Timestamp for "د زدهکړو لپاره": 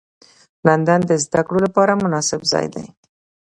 1.05-1.99